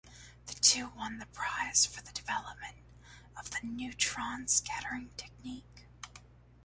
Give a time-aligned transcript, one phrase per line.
[0.47, 2.77] The two won the prize for the development
[3.37, 5.85] of the neutron scattering technique.